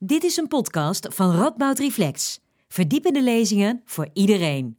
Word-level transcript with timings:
Dit 0.00 0.24
is 0.24 0.36
een 0.36 0.48
podcast 0.48 1.06
van 1.10 1.36
Radboud 1.36 1.78
Reflex. 1.78 2.40
Verdiepende 2.68 3.22
lezingen 3.22 3.82
voor 3.84 4.08
iedereen. 4.12 4.76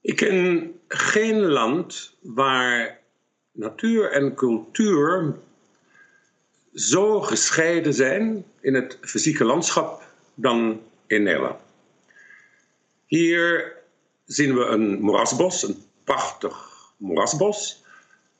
Ik 0.00 0.16
ken 0.16 0.72
geen 0.88 1.40
land 1.40 2.16
waar 2.20 3.00
natuur 3.52 4.12
en 4.12 4.34
cultuur 4.34 5.34
zo 6.74 7.20
gescheiden 7.20 7.94
zijn 7.94 8.44
in 8.60 8.74
het 8.74 8.98
fysieke 9.00 9.44
landschap 9.44 10.02
dan 10.34 10.80
in 11.06 11.22
Nederland. 11.22 11.60
Hier 13.06 13.76
zien 14.24 14.54
we 14.54 14.64
een 14.64 15.00
moerasbos, 15.00 15.62
een 15.62 15.76
prachtig 16.04 16.70
moerasbos, 16.96 17.84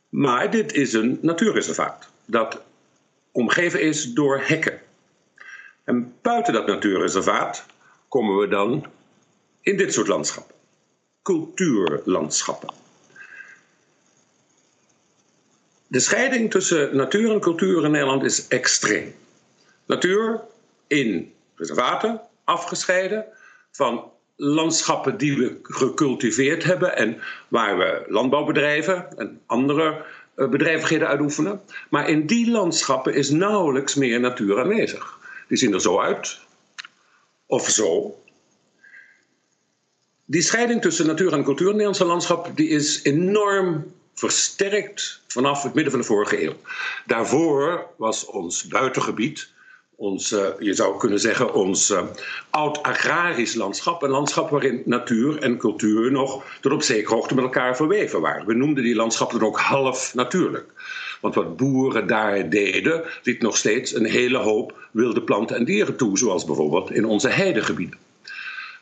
maar 0.08 0.50
dit 0.50 0.72
is 0.72 0.92
een 0.92 1.18
natuurreservaat 1.22 2.08
dat 2.24 2.62
omgeven 3.32 3.82
is 3.82 4.12
door 4.12 4.40
hekken. 4.40 4.67
En 5.88 6.14
buiten 6.22 6.52
dat 6.52 6.66
natuurreservaat 6.66 7.66
komen 8.08 8.36
we 8.38 8.48
dan 8.48 8.86
in 9.60 9.76
dit 9.76 9.92
soort 9.92 10.06
landschappen. 10.08 10.54
Cultuurlandschappen. 11.22 12.68
De 15.86 16.00
scheiding 16.00 16.50
tussen 16.50 16.96
natuur 16.96 17.32
en 17.32 17.40
cultuur 17.40 17.84
in 17.84 17.90
Nederland 17.90 18.24
is 18.24 18.48
extreem. 18.48 19.14
Natuur 19.86 20.40
in 20.86 21.32
reservaten, 21.54 22.20
afgescheiden 22.44 23.24
van 23.70 24.10
landschappen 24.36 25.18
die 25.18 25.36
we 25.36 25.58
gecultiveerd 25.62 26.64
hebben 26.64 26.96
en 26.96 27.20
waar 27.48 27.78
we 27.78 28.04
landbouwbedrijven 28.08 29.18
en 29.18 29.40
andere 29.46 30.04
eh, 30.34 30.48
bedrijvigheden 30.48 31.08
uitoefenen. 31.08 31.60
Maar 31.90 32.08
in 32.08 32.26
die 32.26 32.50
landschappen 32.50 33.14
is 33.14 33.30
nauwelijks 33.30 33.94
meer 33.94 34.20
natuur 34.20 34.60
aanwezig. 34.60 35.17
Die 35.48 35.58
zien 35.58 35.72
er 35.72 35.80
zo 35.80 36.00
uit. 36.00 36.38
Of 37.46 37.68
zo. 37.68 38.18
Die 40.24 40.42
scheiding 40.42 40.80
tussen 40.82 41.06
natuur 41.06 41.32
en 41.32 41.44
cultuur 41.44 41.66
in 41.70 41.78
het 41.78 41.82
Nederlandse 41.82 42.04
landschap 42.04 42.56
die 42.56 42.68
is 42.68 43.02
enorm 43.02 43.92
versterkt 44.14 45.20
vanaf 45.26 45.62
het 45.62 45.74
midden 45.74 45.92
van 45.92 46.00
de 46.00 46.06
vorige 46.06 46.42
eeuw. 46.42 46.54
Daarvoor 47.06 47.86
was 47.96 48.26
ons 48.26 48.66
buitengebied, 48.66 49.48
uh, 49.98 50.46
je 50.58 50.74
zou 50.74 50.98
kunnen 50.98 51.20
zeggen, 51.20 51.54
ons 51.54 51.90
uh, 51.90 52.02
oud-agrarisch 52.50 53.54
landschap. 53.54 54.02
Een 54.02 54.10
landschap 54.10 54.50
waarin 54.50 54.82
natuur 54.84 55.38
en 55.38 55.58
cultuur 55.58 56.10
nog 56.12 56.44
tot 56.60 56.72
op 56.72 56.82
zekere 56.82 57.14
hoogte 57.14 57.34
met 57.34 57.44
elkaar 57.44 57.76
verweven 57.76 58.20
waren. 58.20 58.46
We 58.46 58.54
noemden 58.54 58.84
die 58.84 58.94
landschappen 58.94 59.38
dan 59.38 59.48
ook 59.48 59.60
half 59.60 60.14
natuurlijk. 60.14 60.72
Want 61.20 61.34
wat 61.34 61.56
boeren 61.56 62.06
daar 62.06 62.50
deden, 62.50 63.04
liet 63.22 63.42
nog 63.42 63.56
steeds 63.56 63.94
een 63.94 64.04
hele 64.04 64.38
hoop 64.38 64.88
wilde 64.90 65.22
planten 65.22 65.56
en 65.56 65.64
dieren 65.64 65.96
toe, 65.96 66.18
zoals 66.18 66.44
bijvoorbeeld 66.44 66.90
in 66.92 67.04
onze 67.04 67.28
heidegebieden. 67.28 67.98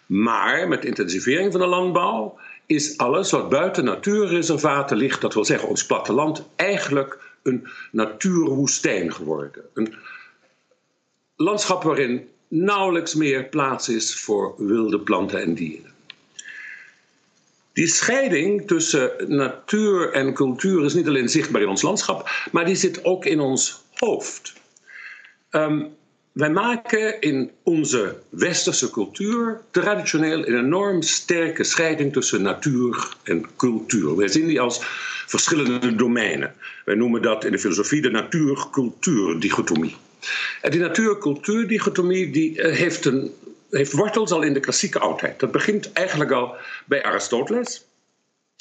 Maar 0.06 0.68
met 0.68 0.84
intensivering 0.84 1.52
van 1.52 1.60
de 1.60 1.66
landbouw 1.66 2.38
is 2.66 2.98
alles 2.98 3.30
wat 3.30 3.48
buiten 3.48 3.84
natuurreservaten 3.84 4.96
ligt, 4.96 5.20
dat 5.20 5.34
wil 5.34 5.44
zeggen 5.44 5.68
ons 5.68 5.86
platteland, 5.86 6.48
eigenlijk 6.56 7.18
een 7.42 7.68
natuurwoestijn 7.92 9.12
geworden. 9.12 9.62
Een 9.74 9.94
landschap 11.36 11.82
waarin 11.82 12.28
nauwelijks 12.48 13.14
meer 13.14 13.44
plaats 13.44 13.88
is 13.88 14.20
voor 14.20 14.54
wilde 14.56 15.00
planten 15.00 15.42
en 15.42 15.54
dieren. 15.54 15.95
Die 17.76 17.86
scheiding 17.86 18.66
tussen 18.66 19.10
natuur 19.26 20.12
en 20.12 20.32
cultuur 20.32 20.84
is 20.84 20.94
niet 20.94 21.08
alleen 21.08 21.28
zichtbaar 21.28 21.62
in 21.62 21.68
ons 21.68 21.82
landschap, 21.82 22.30
maar 22.52 22.64
die 22.64 22.74
zit 22.74 23.04
ook 23.04 23.24
in 23.24 23.40
ons 23.40 23.82
hoofd. 23.94 24.52
Um, 25.50 25.94
wij 26.32 26.50
maken 26.50 27.20
in 27.20 27.50
onze 27.62 28.16
westerse 28.28 28.90
cultuur 28.90 29.60
traditioneel 29.70 30.46
een 30.46 30.58
enorm 30.58 31.02
sterke 31.02 31.64
scheiding 31.64 32.12
tussen 32.12 32.42
natuur 32.42 33.08
en 33.22 33.46
cultuur. 33.56 34.16
Wij 34.16 34.28
zien 34.28 34.46
die 34.46 34.60
als 34.60 34.78
verschillende 35.26 35.94
domeinen. 35.94 36.54
Wij 36.84 36.94
noemen 36.94 37.22
dat 37.22 37.44
in 37.44 37.52
de 37.52 37.58
filosofie 37.58 38.02
de 38.02 38.10
natuur-cultuur-dichotomie. 38.10 39.96
En 40.60 40.70
die 40.70 40.80
natuur-cultuur-dichotomie 40.80 42.30
die 42.30 42.62
eh, 42.62 42.76
heeft, 42.76 43.04
een, 43.04 43.30
heeft 43.70 43.92
wortels 43.92 44.30
al 44.30 44.42
in 44.42 44.52
de 44.52 44.60
klassieke 44.60 44.98
oudheid. 44.98 45.40
Dat 45.40 45.52
begint 45.52 45.92
eigenlijk 45.92 46.30
al 46.30 46.54
bij 46.86 47.02
Aristoteles. 47.02 47.86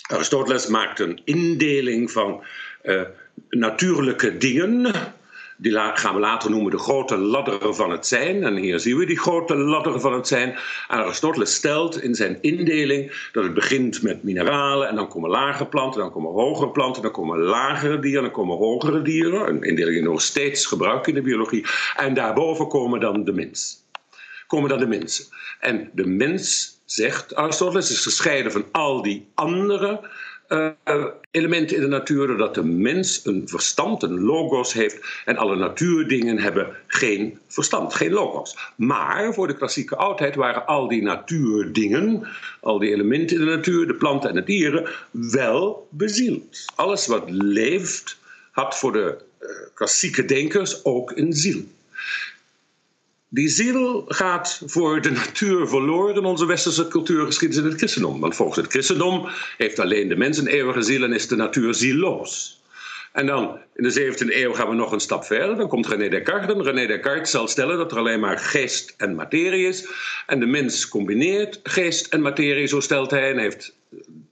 Aristoteles 0.08 0.68
maakt 0.68 1.00
een 1.00 1.22
indeling 1.24 2.12
van 2.12 2.44
uh, 2.84 3.02
natuurlijke 3.50 4.38
dingen 4.38 4.94
die 5.58 5.74
gaan 5.94 6.14
we 6.14 6.20
later 6.20 6.50
noemen 6.50 6.72
de 6.72 6.78
grote 6.78 7.18
ladderen 7.18 7.76
van 7.76 7.92
het 7.92 8.08
zijn. 8.08 8.44
En 8.44 8.56
hier 8.56 8.80
zien 8.80 8.98
we 8.98 9.06
die 9.06 9.20
grote 9.20 9.56
ladderen 9.56 10.02
van 10.02 10.14
het 10.14 10.28
zijn. 10.28 10.50
En 10.88 10.98
Aristoteles 10.98 11.54
stelt 11.54 12.02
in 12.02 12.16
zijn 12.16 12.38
indeling 12.42 13.30
dat 13.32 13.44
het 13.44 13.54
begint 13.54 14.02
met 14.02 14.24
mineralen. 14.24 14.88
En 14.88 14.96
dan 14.96 15.08
komen 15.08 15.30
lage 15.30 15.66
planten, 15.66 16.00
dan 16.00 16.12
komen 16.12 16.32
hogere 16.32 16.72
planten, 16.72 17.02
dan 17.02 17.12
komen 17.12 17.40
lagere 17.40 18.00
dieren, 18.00 18.24
dan 18.24 18.32
komen 18.32 18.58
hogere 18.58 19.02
dieren. 19.02 19.48
Een 19.48 19.64
indeling 19.64 19.96
die 19.96 20.10
nog 20.10 20.22
steeds 20.22 20.66
gebruikt 20.66 21.08
in 21.08 21.14
de 21.14 21.22
biologie. 21.22 21.66
En 21.96 22.14
daarboven 22.14 22.68
komen 22.68 23.00
dan 23.00 23.24
de 23.24 23.34
mens. 23.34 23.84
Komen 24.56 24.70
dan 24.70 24.90
de 24.90 24.98
mensen. 24.98 25.26
En 25.60 25.90
de 25.94 26.06
mens, 26.06 26.80
zegt 26.86 27.36
Aristoteles, 27.36 27.92
is 27.92 28.00
gescheiden 28.00 28.52
van 28.52 28.66
al 28.72 29.02
die 29.02 29.28
andere 29.34 30.10
uh, 30.50 30.70
elementen 31.32 31.76
in 31.76 31.82
de 31.82 31.88
natuur, 31.88 32.28
doordat 32.28 32.56
de 32.56 32.64
mens 32.64 33.26
een 33.26 33.48
verstand, 33.48 34.04
een 34.04 34.20
logos 34.20 34.74
heeft 34.74 35.22
en 35.26 35.38
alle 35.38 35.56
natuurdingen 35.56 36.40
hebben 36.40 36.76
geen 36.88 37.40
verstand, 37.48 37.94
geen 37.94 38.12
logos. 38.12 38.58
Maar 38.76 39.34
voor 39.34 39.48
de 39.48 39.56
klassieke 39.56 39.96
oudheid 39.96 40.36
waren 40.36 40.66
al 40.66 40.88
die 40.88 41.02
natuurdingen, 41.02 42.28
al 42.62 42.80
die 42.80 42.92
elementen 42.92 43.38
in 43.40 43.46
de 43.46 43.56
natuur, 43.56 43.88
de 43.88 43.96
planten 43.96 44.30
en 44.30 44.36
de 44.36 44.44
dieren, 44.44 44.90
wel 45.12 45.88
bezield. 45.92 46.66
Alles 46.76 47.08
wat 47.08 47.24
leeft 47.30 48.18
had 48.52 48.78
voor 48.78 48.92
de 48.92 49.18
uh, 49.42 49.50
klassieke 49.74 50.26
denkers 50.26 50.86
ook 50.86 51.12
een 51.16 51.34
ziel. 51.34 51.64
Die 53.35 53.50
ziel 53.50 54.06
gaat 54.07 54.62
voor 54.66 55.01
de 55.01 55.12
natuur 55.12 55.68
verloren 55.68 56.16
in 56.16 56.25
onze 56.25 56.46
westerse 56.46 56.88
cultuurgeschiedenis 56.88 57.63
in 57.63 57.69
het 57.69 57.78
christendom. 57.78 58.19
Want 58.19 58.35
volgens 58.35 58.57
het 58.57 58.72
christendom 58.72 59.28
heeft 59.57 59.79
alleen 59.79 60.07
de 60.07 60.16
mens 60.16 60.38
een 60.38 60.47
eeuwige 60.47 60.81
ziel 60.81 61.03
en 61.03 61.13
is 61.13 61.28
de 61.28 61.35
natuur 61.35 61.74
zieloos. 61.74 62.62
En 63.12 63.25
dan 63.25 63.59
in 63.75 63.84
de 63.84 64.13
17e 64.13 64.35
eeuw 64.35 64.53
gaan 64.53 64.69
we 64.69 64.75
nog 64.75 64.91
een 64.91 65.00
stap 65.00 65.24
verder. 65.24 65.56
Dan 65.56 65.68
komt 65.68 65.88
René 65.88 66.09
Descartes. 66.09 66.56
En 66.56 66.63
René 66.63 66.88
Descartes 66.88 67.31
zal 67.31 67.47
stellen 67.47 67.78
dat 67.78 67.91
er 67.91 67.97
alleen 67.97 68.19
maar 68.19 68.38
geest 68.38 68.94
en 68.97 69.16
materie 69.16 69.68
is. 69.68 69.88
En 70.25 70.40
de 70.40 70.45
mens 70.45 70.88
combineert 70.88 71.59
geest 71.63 72.13
en 72.13 72.22
materie, 72.22 72.68
zo 72.68 72.79
stelt 72.79 73.12
hij. 73.12 73.31
En 73.31 73.38
heeft 73.38 73.75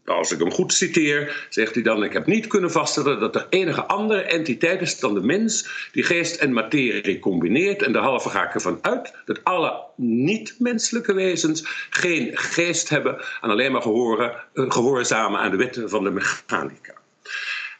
als 0.06 0.32
ik 0.32 0.40
hem 0.40 0.52
goed 0.52 0.74
citeer, 0.74 1.48
zegt 1.50 1.74
hij 1.74 1.84
dan: 1.84 2.04
Ik 2.04 2.14
heb 2.14 2.26
niet 2.26 2.48
kunnen 2.48 2.72
vaststellen 2.72 3.20
dat 3.20 3.36
er 3.36 3.48
enige 3.50 3.86
andere 3.86 4.22
entiteit 4.22 4.82
is 4.82 5.00
dan 5.00 5.14
de 5.14 5.22
mens 5.22 5.88
die 5.92 6.04
geest 6.04 6.36
en 6.36 6.54
materie 6.54 7.20
combineert. 7.20 7.82
En 7.82 7.92
derhalve 7.92 8.30
ga 8.30 8.48
ik 8.48 8.54
ervan 8.54 8.80
uit 8.82 9.14
dat 9.26 9.44
alle 9.44 9.84
niet-menselijke 9.96 11.14
wezens 11.14 11.88
geen 11.90 12.38
geest 12.38 12.90
hebben 12.90 13.18
en 13.42 13.50
alleen 13.50 13.72
maar 13.72 13.82
gehoren, 13.82 14.34
eh, 14.54 14.72
gehoorzamen 14.72 15.40
aan 15.40 15.52
de 15.52 15.58
wetten 15.58 15.90
van 15.90 16.04
de 16.04 16.12
mechanica. 16.12 16.94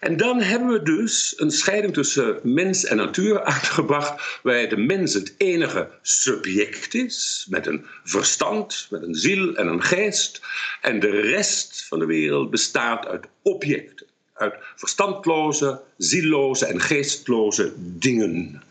En 0.04 0.18
dan 0.18 0.42
hebben 0.42 0.68
we 0.68 0.84
dus 0.84 1.34
een 1.38 1.52
scheiding 1.52 1.94
tussen 1.94 2.40
mens 2.44 2.86
en 2.86 2.98
natuur 2.98 3.44
uitgebracht, 3.54 4.40
waar 4.44 4.70
de 4.70 4.78
mens 4.78 5.14
het 5.14 5.34
enige 5.38 5.90
subject 6.02 6.94
is, 6.94 7.48
met 7.50 7.68
een 7.68 7.86
verstand, 8.04 8.88
met 8.90 9.02
een 9.04 9.16
ziel 9.16 9.56
en 9.56 9.68
een 9.68 9.84
geest, 9.84 10.42
en 10.82 11.00
de 11.00 11.10
rest 11.10 11.86
van 11.88 12.00
de 12.00 12.06
wereld 12.06 12.50
bestaat 12.50 13.08
uit 13.08 13.28
objecten, 13.42 14.06
uit 14.34 14.54
verstandloze, 14.76 15.82
zielloze 15.98 16.66
en 16.66 16.80
geestloze 16.80 17.74
dingen, 17.78 18.64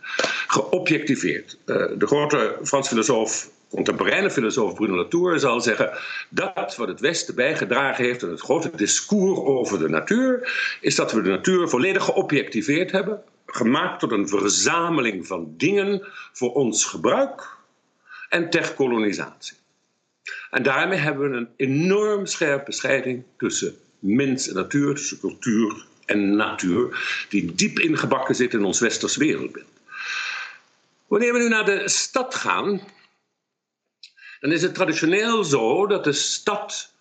geobjectiveerd. 0.46 1.58
Eh, 1.64 1.76
de 1.98 2.06
grote 2.06 2.58
Frans 2.62 2.88
filosoof 2.88 3.50
contemporaine 3.74 4.30
filosoof 4.30 4.74
Bruno 4.74 4.96
Latour 4.96 5.38
zal 5.38 5.60
zeggen 5.60 5.90
dat 6.28 6.76
wat 6.76 6.88
het 6.88 7.00
Westen 7.00 7.34
bijgedragen 7.34 8.04
heeft 8.04 8.22
aan 8.22 8.30
het 8.30 8.40
grote 8.40 8.70
discours 8.76 9.38
over 9.38 9.78
de 9.78 9.88
natuur, 9.88 10.52
is 10.80 10.94
dat 10.94 11.12
we 11.12 11.22
de 11.22 11.30
natuur 11.30 11.68
volledig 11.68 12.04
geobjectiveerd 12.04 12.90
hebben, 12.90 13.22
gemaakt 13.46 14.00
tot 14.00 14.12
een 14.12 14.28
verzameling 14.28 15.26
van 15.26 15.54
dingen 15.56 16.06
voor 16.32 16.52
ons 16.52 16.84
gebruik 16.84 17.56
en 18.28 18.50
ter 18.50 18.74
kolonisatie. 18.74 19.56
En 20.50 20.62
daarmee 20.62 20.98
hebben 20.98 21.30
we 21.30 21.36
een 21.36 21.48
enorm 21.56 22.26
scherpe 22.26 22.72
scheiding 22.72 23.24
tussen 23.36 23.76
mens 23.98 24.48
en 24.48 24.54
natuur, 24.54 24.94
tussen 24.94 25.20
cultuur 25.20 25.84
en 26.06 26.36
natuur, 26.36 27.00
die 27.28 27.54
diep 27.54 27.78
ingebakken 27.78 28.34
zit 28.34 28.52
in 28.52 28.64
ons 28.64 28.80
westers 28.80 29.16
wereldbeeld. 29.16 29.66
Wanneer 31.06 31.32
we 31.32 31.38
nu 31.38 31.48
naar 31.48 31.64
de 31.64 31.88
stad 31.88 32.34
gaan, 32.34 32.80
dan 34.42 34.52
is 34.52 34.62
het 34.62 34.74
traditioneel 34.74 35.44
zo 35.44 35.86
dat 35.86 36.04
de 36.04 36.12
stad 36.12 36.92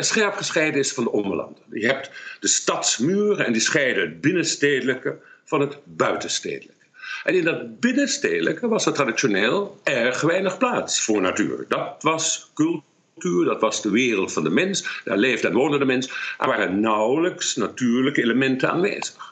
scherp 0.00 0.34
gescheiden 0.34 0.80
is 0.80 0.92
van 0.92 1.04
de 1.04 1.10
ommelanden. 1.10 1.62
Je 1.70 1.86
hebt 1.86 2.10
de 2.40 2.48
stadsmuren 2.48 3.46
en 3.46 3.52
die 3.52 3.62
scheiden 3.62 4.02
het 4.02 4.20
binnenstedelijke 4.20 5.18
van 5.44 5.60
het 5.60 5.78
buitenstedelijke. 5.84 6.84
En 7.24 7.34
in 7.34 7.44
dat 7.44 7.80
binnenstedelijke 7.80 8.68
was 8.68 8.86
er 8.86 8.92
traditioneel 8.92 9.80
erg 9.84 10.20
weinig 10.20 10.58
plaats 10.58 11.02
voor 11.02 11.20
natuur. 11.20 11.64
Dat 11.68 11.96
was 12.00 12.50
cultuur, 12.54 13.44
dat 13.44 13.60
was 13.60 13.82
de 13.82 13.90
wereld 13.90 14.32
van 14.32 14.44
de 14.44 14.50
mens. 14.50 15.00
Daar 15.04 15.18
leefde 15.18 15.48
en 15.48 15.54
woonde 15.54 15.78
de 15.78 15.84
mens. 15.84 16.34
Er 16.38 16.46
waren 16.46 16.80
nauwelijks 16.80 17.56
natuurlijke 17.56 18.22
elementen 18.22 18.70
aanwezig. 18.70 19.29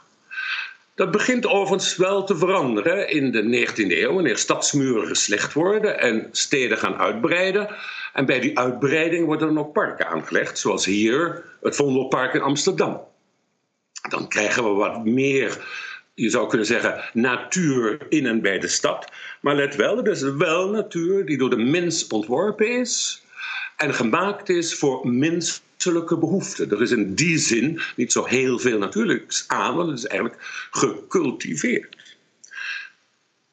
Dat 0.98 1.10
begint 1.10 1.46
overigens 1.46 1.96
wel 1.96 2.24
te 2.24 2.36
veranderen 2.36 3.10
in 3.10 3.30
de 3.30 3.66
19e 3.66 3.98
eeuw, 3.98 4.14
wanneer 4.14 4.38
stadsmuren 4.38 5.06
geslecht 5.06 5.52
worden 5.52 5.98
en 5.98 6.28
steden 6.30 6.78
gaan 6.78 6.96
uitbreiden. 6.96 7.68
En 8.12 8.26
bij 8.26 8.40
die 8.40 8.58
uitbreiding 8.58 9.26
worden 9.26 9.48
er 9.48 9.54
nog 9.54 9.72
parken 9.72 10.06
aangelegd, 10.06 10.58
zoals 10.58 10.84
hier 10.84 11.44
het 11.60 11.76
Vondelpark 11.76 12.34
in 12.34 12.40
Amsterdam. 12.40 13.00
Dan 14.08 14.28
krijgen 14.28 14.64
we 14.64 14.70
wat 14.70 15.04
meer, 15.04 15.58
je 16.14 16.30
zou 16.30 16.48
kunnen 16.48 16.66
zeggen, 16.66 17.04
natuur 17.12 17.98
in 18.08 18.26
en 18.26 18.40
bij 18.40 18.58
de 18.58 18.68
stad. 18.68 19.12
Maar 19.40 19.54
let 19.54 19.76
wel, 19.76 20.02
is 20.02 20.22
wel 20.22 20.70
natuur 20.70 21.26
die 21.26 21.38
door 21.38 21.50
de 21.50 21.64
mens 21.64 22.06
ontworpen 22.06 22.78
is 22.78 23.22
en 23.76 23.94
gemaakt 23.94 24.48
is 24.48 24.74
voor 24.74 25.08
menselijke 25.84 26.18
behoeften. 26.18 26.70
Er 26.70 26.82
is 26.82 26.90
in 26.90 27.14
die 27.14 27.38
zin 27.38 27.80
niet 27.96 28.12
zo 28.12 28.24
heel 28.24 28.58
veel 28.58 28.78
natuurlijks 28.78 29.44
aan, 29.46 29.76
want 29.76 29.88
het 29.88 29.98
is 29.98 30.06
eigenlijk 30.06 30.40
gecultiveerd. 30.70 32.16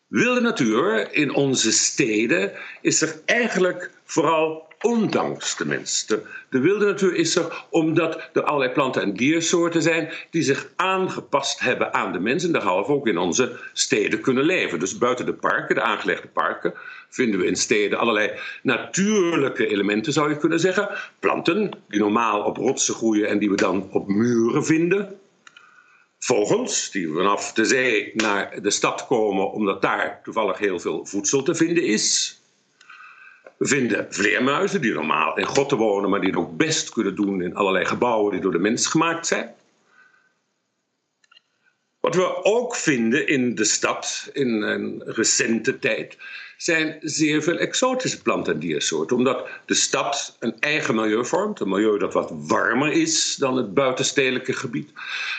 Wilde 0.07 0.41
natuur 0.41 1.13
in 1.13 1.33
onze 1.33 1.71
steden 1.71 2.51
is 2.81 3.01
er 3.01 3.21
eigenlijk 3.25 3.91
vooral 4.05 4.73
ondanks 4.81 5.63
mens. 5.63 6.05
De, 6.05 6.21
de, 6.49 6.59
wilde 6.59 6.85
natuur 6.85 7.15
is 7.15 7.35
er 7.35 7.65
omdat 7.69 8.29
er 8.33 8.43
allerlei 8.43 8.71
planten- 8.71 9.01
en 9.01 9.13
diersoorten 9.13 9.81
zijn 9.81 10.09
die 10.29 10.41
zich 10.41 10.69
aangepast 10.75 11.59
hebben 11.59 11.93
aan 11.93 12.11
de 12.11 12.19
mens 12.19 12.43
en 12.43 12.51
derhalve 12.51 12.91
ook 12.91 13.07
in 13.07 13.17
onze 13.17 13.59
steden 13.73 14.21
kunnen 14.21 14.43
leven. 14.43 14.79
Dus 14.79 14.97
buiten 14.97 15.25
de 15.25 15.33
parken, 15.33 15.75
de 15.75 15.81
aangelegde 15.81 16.27
parken, 16.27 16.73
vinden 17.09 17.39
we 17.39 17.45
in 17.45 17.55
steden 17.55 17.99
allerlei 17.99 18.31
natuurlijke 18.61 19.67
elementen, 19.67 20.13
zou 20.13 20.29
je 20.29 20.37
kunnen 20.37 20.59
zeggen. 20.59 20.89
Planten 21.19 21.71
die 21.87 21.99
normaal 21.99 22.43
op 22.43 22.57
rotsen 22.57 22.93
groeien 22.93 23.27
en 23.27 23.39
die 23.39 23.49
we 23.49 23.55
dan 23.55 23.89
op 23.91 24.07
muren 24.07 24.65
vinden. 24.65 25.19
Vogels 26.19 26.91
die 26.91 27.13
vanaf 27.13 27.53
de 27.53 27.65
zee 27.65 28.11
naar 28.13 28.61
de 28.61 28.69
stad 28.69 29.07
komen 29.07 29.51
omdat 29.51 29.81
daar 29.81 30.19
toevallig 30.23 30.57
heel 30.57 30.79
veel 30.79 31.05
voedsel 31.05 31.43
te 31.43 31.55
vinden 31.55 31.83
is. 31.83 32.39
Vinden 33.59 34.07
vleermuizen 34.09 34.81
die 34.81 34.93
normaal 34.93 35.37
in 35.37 35.45
grotten 35.45 35.77
wonen, 35.77 36.09
maar 36.09 36.19
die 36.19 36.29
het 36.29 36.39
ook 36.39 36.57
best 36.57 36.89
kunnen 36.89 37.15
doen 37.15 37.41
in 37.41 37.55
allerlei 37.55 37.85
gebouwen 37.85 38.31
die 38.31 38.41
door 38.41 38.51
de 38.51 38.59
mens 38.59 38.87
gemaakt 38.87 39.27
zijn. 39.27 39.55
Wat 41.99 42.15
we 42.15 42.43
ook 42.43 42.75
vinden 42.75 43.27
in 43.27 43.55
de 43.55 43.63
stad 43.63 44.29
in 44.33 44.61
een 44.61 45.03
recente 45.05 45.79
tijd 45.79 46.17
zijn 46.57 46.97
zeer 47.01 47.43
veel 47.43 47.57
exotische 47.57 48.21
planten 48.21 48.53
en 48.53 48.59
diersoorten. 48.59 49.17
Omdat 49.17 49.47
de 49.65 49.73
stad 49.73 50.35
een 50.39 50.59
eigen 50.59 50.95
milieu 50.95 51.25
vormt. 51.25 51.59
Een 51.59 51.69
milieu 51.69 51.97
dat 51.97 52.13
wat 52.13 52.31
warmer 52.33 52.91
is 52.91 53.35
dan 53.35 53.57
het 53.57 53.73
buitenstedelijke 53.73 54.53
gebied. 54.53 54.91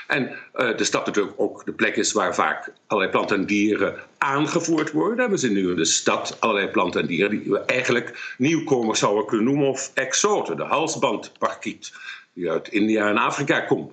En 0.06 0.30
uh, 0.54 0.76
de 0.76 0.84
stad 0.84 1.06
natuurlijk 1.06 1.34
ook 1.36 1.64
de 1.64 1.72
plek 1.72 1.96
is 1.96 2.12
waar 2.12 2.34
vaak 2.34 2.72
allerlei 2.86 3.12
planten 3.12 3.36
en 3.36 3.46
dieren 3.46 3.94
aangevoerd 4.18 4.92
worden. 4.92 5.30
We 5.30 5.36
zien 5.36 5.52
nu 5.52 5.70
in 5.70 5.76
de 5.76 5.84
stad 5.84 6.36
allerlei 6.40 6.68
planten 6.68 7.00
en 7.00 7.06
dieren 7.06 7.30
die 7.30 7.50
we 7.50 7.58
eigenlijk 7.58 8.34
nieuwkomers 8.38 8.98
zouden 8.98 9.26
kunnen 9.26 9.46
noemen 9.46 9.68
of 9.68 9.90
exoten. 9.94 10.56
De 10.56 10.64
halsbandparkiet 10.64 11.92
die 12.32 12.50
uit 12.50 12.68
India 12.68 13.08
en 13.08 13.18
Afrika 13.18 13.60
komt. 13.60 13.92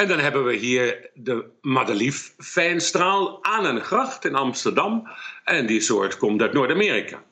En 0.00 0.08
dan 0.08 0.18
hebben 0.18 0.44
we 0.44 0.54
hier 0.56 1.10
de 1.14 1.44
madelief 1.60 2.34
fijnstraal 2.38 3.44
aan 3.44 3.64
een 3.64 3.80
gracht 3.80 4.24
in 4.24 4.34
Amsterdam. 4.34 5.08
En 5.44 5.66
die 5.66 5.80
soort 5.80 6.16
komt 6.16 6.40
uit 6.42 6.52
Noord-Amerika. 6.52 7.22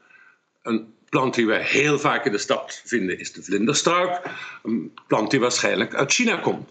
Een 0.63 0.95
plant 1.09 1.35
die 1.35 1.47
we 1.47 1.55
heel 1.55 1.99
vaak 1.99 2.25
in 2.25 2.33
de 2.33 2.39
stad 2.39 2.83
vinden 2.85 3.19
is 3.19 3.33
de 3.33 3.43
vlinderstruik. 3.43 4.21
Een 4.63 4.95
plant 5.07 5.31
die 5.31 5.41
waarschijnlijk 5.41 5.95
uit 5.95 6.13
China 6.13 6.37
komt. 6.37 6.71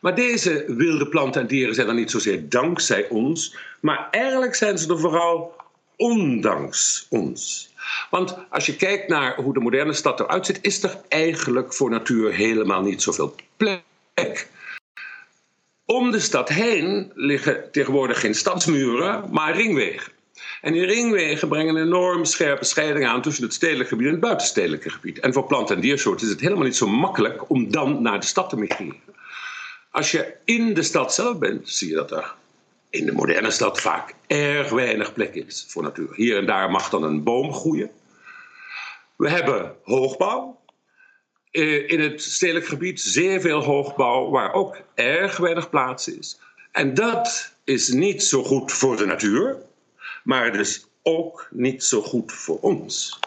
Maar 0.00 0.14
deze 0.14 0.64
wilde 0.66 1.08
planten 1.08 1.40
en 1.40 1.46
dieren 1.46 1.74
zijn 1.74 1.88
er 1.88 1.94
niet 1.94 2.10
zozeer 2.10 2.48
dankzij 2.48 3.08
ons, 3.08 3.56
maar 3.80 4.08
eigenlijk 4.10 4.54
zijn 4.54 4.78
ze 4.78 4.88
er 4.88 4.98
vooral 4.98 5.56
ondanks 5.96 7.06
ons. 7.10 7.72
Want 8.10 8.38
als 8.50 8.66
je 8.66 8.76
kijkt 8.76 9.08
naar 9.08 9.36
hoe 9.36 9.52
de 9.52 9.60
moderne 9.60 9.92
stad 9.92 10.20
eruit 10.20 10.46
ziet, 10.46 10.58
is 10.62 10.82
er 10.82 11.00
eigenlijk 11.08 11.74
voor 11.74 11.90
natuur 11.90 12.32
helemaal 12.32 12.82
niet 12.82 13.02
zoveel 13.02 13.34
plek. 13.56 14.54
Om 15.86 16.10
de 16.10 16.20
stad 16.20 16.48
heen 16.48 17.12
liggen 17.14 17.68
tegenwoordig 17.72 18.20
geen 18.20 18.34
stadsmuren, 18.34 19.24
maar 19.30 19.56
ringwegen. 19.56 20.12
En 20.60 20.72
die 20.72 20.84
ringwegen 20.84 21.48
brengen 21.48 21.76
een 21.76 21.86
enorm 21.86 22.24
scherpe 22.24 22.64
scheiding 22.64 23.06
aan 23.06 23.22
tussen 23.22 23.44
het 23.44 23.54
stedelijke 23.54 23.88
gebied 23.88 24.06
en 24.06 24.12
het 24.12 24.20
buitenstedelijke 24.20 24.90
gebied. 24.90 25.18
En 25.18 25.32
voor 25.32 25.46
planten 25.46 25.74
en 25.74 25.80
diersoorten 25.80 26.26
is 26.26 26.32
het 26.32 26.40
helemaal 26.40 26.64
niet 26.64 26.76
zo 26.76 26.86
makkelijk 26.86 27.50
om 27.50 27.70
dan 27.70 28.02
naar 28.02 28.20
de 28.20 28.26
stad 28.26 28.48
te 28.48 28.56
migreren. 28.56 29.00
Als 29.90 30.10
je 30.10 30.34
in 30.44 30.74
de 30.74 30.82
stad 30.82 31.14
zelf 31.14 31.38
bent, 31.38 31.68
zie 31.68 31.88
je 31.88 31.94
dat 31.94 32.10
er 32.10 32.34
in 32.90 33.06
de 33.06 33.12
moderne 33.12 33.50
stad 33.50 33.80
vaak 33.80 34.14
erg 34.26 34.70
weinig 34.70 35.12
plek 35.12 35.34
is 35.34 35.64
voor 35.68 35.82
natuur. 35.82 36.14
Hier 36.14 36.36
en 36.36 36.46
daar 36.46 36.70
mag 36.70 36.90
dan 36.90 37.02
een 37.02 37.22
boom 37.22 37.52
groeien. 37.52 37.90
We 39.16 39.30
hebben 39.30 39.74
hoogbouw, 39.82 40.60
in 41.86 42.00
het 42.00 42.22
stedelijk 42.22 42.66
gebied 42.66 43.00
zeer 43.00 43.40
veel 43.40 43.62
hoogbouw, 43.62 44.30
waar 44.30 44.52
ook 44.52 44.76
erg 44.94 45.36
weinig 45.36 45.70
plaats 45.70 46.08
is. 46.08 46.40
En 46.72 46.94
dat 46.94 47.54
is 47.64 47.88
niet 47.88 48.22
zo 48.22 48.42
goed 48.42 48.72
voor 48.72 48.96
de 48.96 49.06
natuur, 49.06 49.56
maar 50.24 50.52
dus 50.52 50.86
ook 51.02 51.48
niet 51.50 51.84
zo 51.84 52.02
goed 52.02 52.32
voor 52.32 52.58
ons. 52.60 53.18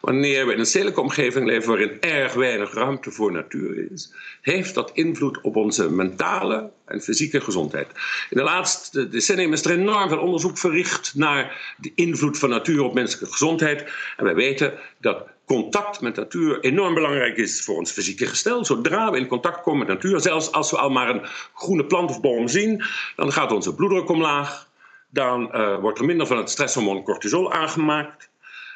Wanneer 0.00 0.46
we 0.46 0.52
in 0.52 0.58
een 0.58 0.66
stedelijke 0.66 1.00
omgeving 1.00 1.46
leven 1.46 1.68
waarin 1.68 2.00
erg 2.00 2.34
weinig 2.34 2.74
ruimte 2.74 3.10
voor 3.10 3.32
natuur 3.32 3.90
is, 3.90 4.12
heeft 4.40 4.74
dat 4.74 4.90
invloed 4.94 5.40
op 5.40 5.56
onze 5.56 5.90
mentale 5.90 6.70
en 6.84 7.00
fysieke 7.00 7.40
gezondheid. 7.40 7.88
In 8.30 8.36
de 8.36 8.42
laatste 8.42 9.08
decennia 9.08 9.52
is 9.52 9.64
er 9.64 9.78
enorm 9.78 10.08
veel 10.08 10.18
onderzoek 10.18 10.58
verricht 10.58 11.14
naar 11.14 11.74
de 11.78 11.92
invloed 11.94 12.38
van 12.38 12.48
natuur 12.48 12.82
op 12.82 12.94
menselijke 12.94 13.32
gezondheid. 13.32 13.84
En 14.16 14.24
wij 14.24 14.34
weten 14.34 14.74
dat 14.98 15.26
contact 15.48 16.00
met 16.00 16.16
natuur 16.16 16.60
enorm 16.60 16.94
belangrijk 16.94 17.36
is 17.36 17.64
voor 17.64 17.76
ons 17.76 17.90
fysieke 17.90 18.26
gestel. 18.26 18.64
Zodra 18.64 19.10
we 19.10 19.18
in 19.18 19.26
contact 19.26 19.62
komen 19.62 19.78
met 19.78 19.88
natuur, 19.88 20.20
zelfs 20.20 20.52
als 20.52 20.70
we 20.70 20.78
al 20.78 20.90
maar 20.90 21.08
een 21.08 21.26
groene 21.54 21.84
plant 21.84 22.10
of 22.10 22.20
boom 22.20 22.48
zien, 22.48 22.82
dan 23.16 23.32
gaat 23.32 23.52
onze 23.52 23.74
bloeddruk 23.74 24.08
omlaag. 24.08 24.68
Dan 25.10 25.50
uh, 25.54 25.78
wordt 25.80 25.98
er 25.98 26.04
minder 26.04 26.26
van 26.26 26.36
het 26.36 26.50
stresshormoon 26.50 27.02
cortisol 27.02 27.52
aangemaakt. 27.52 28.30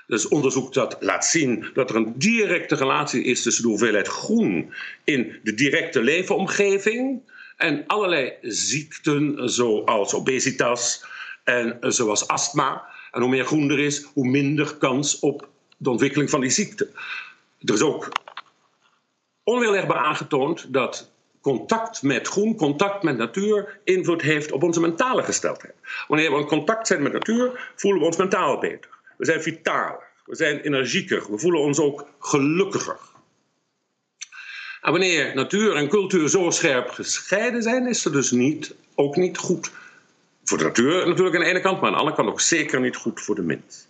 Dus 0.07 0.29
onderzoek 0.29 0.73
dat 0.75 0.96
laat 1.01 1.27
zien 1.27 1.67
dat 1.75 1.91
er 1.91 1.96
een 1.96 2.13
directe 2.17 2.75
relatie 2.75 3.23
is 3.23 3.43
tussen 3.43 3.63
de 3.63 3.69
hoeveelheid 3.69 4.08
groen 4.08 4.75
in 5.05 5.39
de 5.43 5.55
directe 5.55 6.03
leefomgeving 6.03 7.20
en 7.56 7.85
allerlei 7.87 8.32
ziekten 8.43 9.51
zoals 9.51 10.15
obesitas 10.15 11.05
en 11.44 11.77
zoals 11.81 12.29
astma. 12.29 12.85
En 13.11 13.20
hoe 13.20 13.31
meer 13.31 13.44
groen 13.44 13.70
er 13.70 13.79
is, 13.79 14.03
hoe 14.03 14.29
minder 14.29 14.77
kans 14.77 15.19
op 15.19 15.51
de 15.82 15.91
ontwikkeling 15.91 16.31
van 16.31 16.41
die 16.41 16.51
ziekte. 16.51 16.89
Er 17.60 17.74
is 17.74 17.82
ook 17.82 18.08
onweerlegbaar 19.43 19.96
aangetoond 19.96 20.72
dat 20.72 21.10
contact 21.41 22.03
met 22.03 22.29
groen, 22.29 22.56
contact 22.56 23.03
met 23.03 23.17
natuur, 23.17 23.79
invloed 23.84 24.22
heeft 24.22 24.53
op 24.53 24.62
onze 24.62 24.81
mentale 24.81 25.22
gesteldheid. 25.22 25.74
Wanneer 26.08 26.32
we 26.32 26.39
in 26.39 26.46
contact 26.46 26.86
zijn 26.86 27.03
met 27.03 27.12
natuur, 27.12 27.72
voelen 27.77 28.01
we 28.01 28.06
ons 28.06 28.17
mentaal 28.17 28.58
beter. 28.58 28.91
We 29.17 29.24
zijn 29.24 29.43
vitaler, 29.43 30.03
we 30.24 30.36
zijn 30.36 30.60
energieker, 30.60 31.31
we 31.31 31.39
voelen 31.39 31.60
ons 31.60 31.79
ook 31.79 32.06
gelukkiger. 32.19 32.98
En 34.81 34.91
wanneer 34.91 35.34
natuur 35.34 35.77
en 35.77 35.89
cultuur 35.89 36.29
zo 36.29 36.51
scherp 36.51 36.91
gescheiden 36.91 37.62
zijn, 37.62 37.86
is 37.86 38.05
het 38.05 38.12
dus 38.12 38.31
niet, 38.31 38.74
ook 38.94 39.17
niet 39.17 39.39
goed 39.39 39.70
voor 40.44 40.58
de 40.58 40.65
natuur 40.65 41.08
natuurlijk 41.08 41.36
aan 41.36 41.43
de 41.43 41.48
ene 41.48 41.60
kant, 41.60 41.81
maar 41.81 41.86
aan 41.86 41.93
de 41.93 41.98
andere 41.98 42.17
kant 42.17 42.29
ook 42.29 42.41
zeker 42.41 42.81
niet 42.81 42.96
goed 42.96 43.20
voor 43.20 43.34
de 43.34 43.43
mens. 43.43 43.86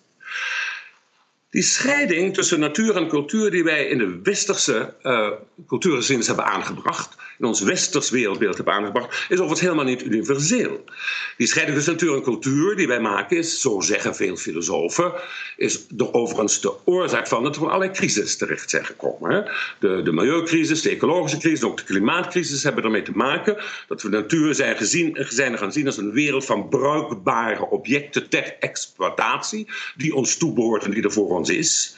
Die 1.53 1.63
scheiding 1.63 2.35
tussen 2.35 2.61
natuur 2.61 2.97
en 2.97 3.09
cultuur 3.09 3.51
die 3.51 3.65
wij 3.65 3.87
in 3.87 3.99
de 3.99 4.21
westerse 4.23 4.95
uh, 5.03 5.31
cultuurgeschiedenis 5.67 6.27
hebben 6.27 6.45
aangebracht, 6.47 7.17
in 7.39 7.45
ons 7.45 7.61
westers 7.61 8.11
wereldbeeld 8.11 8.57
hebben 8.57 8.75
aangebracht, 8.75 9.11
is 9.13 9.27
overigens 9.29 9.61
helemaal 9.61 9.85
niet 9.85 10.05
universeel. 10.05 10.85
Die 11.37 11.47
scheiding 11.47 11.77
tussen 11.77 11.93
natuur 11.93 12.15
en 12.15 12.23
cultuur 12.23 12.77
die 12.77 12.87
wij 12.87 13.01
maken 13.01 13.37
is, 13.37 13.61
zo 13.61 13.81
zeggen 13.81 14.15
veel 14.15 14.37
filosofen, 14.37 15.13
is 15.57 15.87
de, 15.89 16.15
overigens 16.15 16.61
de 16.61 16.75
oorzaak 16.85 17.29
van 17.29 17.43
dat 17.43 17.59
we 17.59 17.67
allerlei 17.67 17.91
crisis 17.91 18.37
terecht 18.37 18.71
zijn 18.71 18.85
gekomen. 18.85 19.51
De, 19.79 20.03
de 20.03 20.13
milieucrisis, 20.13 20.83
de 20.83 20.91
ecologische 20.91 21.39
crisis, 21.39 21.63
ook 21.63 21.77
de 21.77 21.85
klimaatcrisis 21.85 22.63
hebben 22.63 22.85
ermee 22.85 23.03
te 23.03 23.13
maken 23.15 23.57
dat 23.89 24.03
we 24.03 24.09
natuur 24.09 24.55
zijn, 24.55 24.77
gezien, 24.77 25.17
gaan 25.59 25.73
zien 25.73 25.87
als 25.87 25.97
een 25.97 26.13
wereld 26.13 26.45
van 26.45 26.69
bruikbare 26.69 27.67
objecten 27.67 28.29
ter 28.29 28.57
exploitatie, 28.61 29.69
die 29.97 30.15
ons 30.15 30.37
toebehoort 30.37 30.85
en 30.85 30.91
die 30.91 31.03
er 31.03 31.13
voor 31.13 31.41
is. 31.49 31.97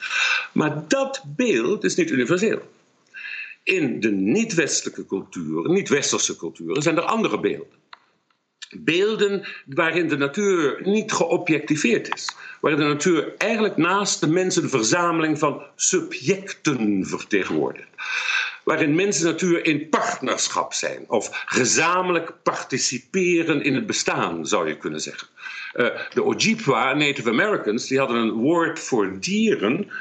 Maar 0.53 0.87
dat 0.87 1.23
beeld 1.25 1.83
is 1.83 1.95
niet 1.95 2.09
universeel. 2.09 2.61
In 3.63 3.99
de 3.99 4.11
niet-westelijke 4.11 5.05
culturen, 5.05 5.71
niet-westerse 5.71 6.35
culturen, 6.37 6.81
zijn 6.81 6.97
er 6.97 7.03
andere 7.03 7.39
beelden. 7.39 7.83
beelden 8.77 9.47
waarin 9.65 10.07
de 10.07 10.17
natuur 10.17 10.79
niet 10.83 11.11
geobjectiveerd 11.11 12.13
is. 12.15 12.35
Waarin 12.61 12.79
de 12.79 12.87
natuur 12.87 13.33
eigenlijk 13.37 13.77
naast 13.77 14.19
de 14.19 14.27
mens 14.27 14.55
een 14.55 14.69
verzameling 14.69 15.39
van 15.39 15.61
subjecten 15.75 17.05
vertegenwoordigt. 17.05 17.87
Waarin 18.65 18.95
mens 18.95 19.19
en 19.19 19.25
natuur 19.25 19.65
in 19.65 19.89
partnerschap 19.89 20.73
zijn 20.73 21.05
of 21.07 21.43
gezamenlijk 21.45 22.33
participeren 22.43 23.63
in 23.63 23.75
het 23.75 23.85
bestaan, 23.85 24.45
zou 24.45 24.67
je 24.67 24.77
kunnen 24.77 24.99
zeggen. 24.99 25.27
Uh, 25.73 25.87
de 26.13 26.23
Ojibwa, 26.23 26.93
Native 26.93 27.29
Americans, 27.29 27.87
die 27.87 27.99
hadden 27.99 28.17
een 28.17 28.31
woord 28.31 28.79
voor 28.79 29.19
dieren. 29.19 29.91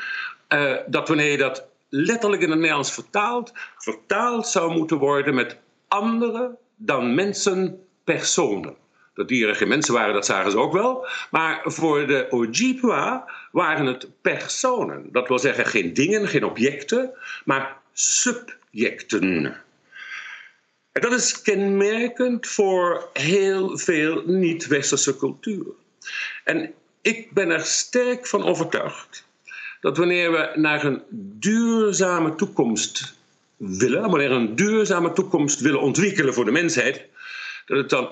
Uh, 0.48 0.76
dat 0.86 1.08
wanneer 1.08 1.30
je 1.30 1.36
dat 1.36 1.66
letterlijk 1.88 2.42
in 2.42 2.50
het 2.50 2.58
Nederlands 2.58 2.92
vertaalt, 2.92 3.52
vertaald 3.78 4.46
zou 4.46 4.72
moeten 4.72 4.98
worden 4.98 5.34
met 5.34 5.58
andere 5.88 6.56
dan 6.76 7.14
mensen 7.14 7.80
personen. 8.04 8.74
Dat 9.14 9.28
dieren 9.28 9.56
geen 9.56 9.68
mensen 9.68 9.94
waren, 9.94 10.14
dat 10.14 10.26
zagen 10.26 10.50
ze 10.50 10.58
ook 10.58 10.72
wel. 10.72 11.06
Maar 11.30 11.60
voor 11.64 12.06
de 12.06 12.26
Ojibwa 12.30 13.30
waren 13.52 13.86
het 13.86 14.08
personen. 14.20 15.08
Dat 15.12 15.28
wil 15.28 15.38
zeggen 15.38 15.66
geen 15.66 15.94
dingen, 15.94 16.28
geen 16.28 16.44
objecten, 16.44 17.10
maar 17.44 17.82
subjecten. 17.94 19.62
En 20.92 21.02
dat 21.02 21.12
is 21.12 21.42
kenmerkend 21.42 22.46
voor 22.46 23.08
heel 23.12 23.78
veel 23.78 24.22
niet-westerse 24.26 25.16
culturen. 25.16 25.74
En 26.44 26.74
ik 27.00 27.32
ben 27.32 27.50
er 27.50 27.60
sterk 27.60 28.26
van 28.26 28.42
overtuigd 28.42 29.26
dat 29.80 29.96
wanneer 29.96 30.32
we 30.32 30.50
naar 30.54 30.84
een 30.84 31.02
duurzame 31.38 32.34
toekomst 32.34 33.14
willen, 33.56 34.10
wanneer 34.10 34.28
we 34.28 34.34
een 34.34 34.56
duurzame 34.56 35.12
toekomst 35.12 35.60
willen 35.60 35.80
ontwikkelen 35.80 36.34
voor 36.34 36.44
de 36.44 36.50
mensheid, 36.50 37.06
dat 37.66 37.76
het 37.76 37.90
dan 37.90 38.10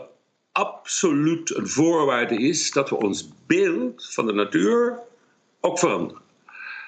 absoluut 0.52 1.54
een 1.54 1.68
voorwaarde 1.68 2.36
is 2.36 2.70
dat 2.70 2.90
we 2.90 2.96
ons 2.96 3.28
beeld 3.46 4.08
van 4.12 4.26
de 4.26 4.32
natuur 4.32 4.98
ook 5.60 5.78
veranderen. 5.78 6.21